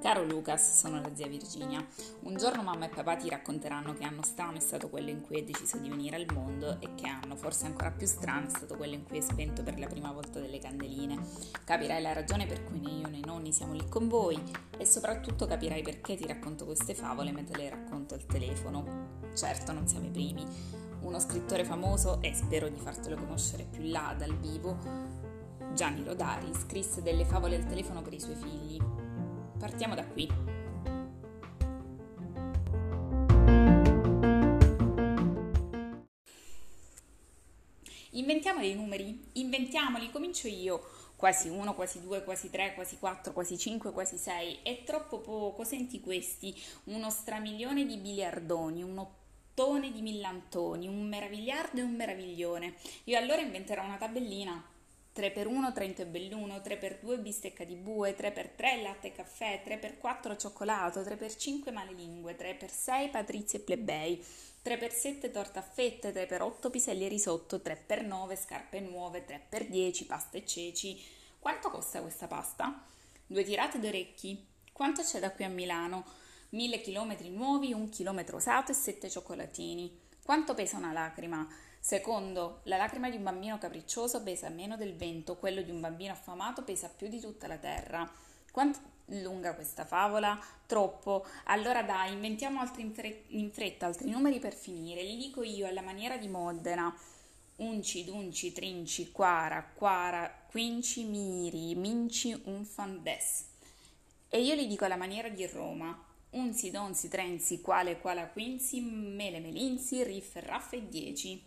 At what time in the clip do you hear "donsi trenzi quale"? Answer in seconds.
106.70-107.98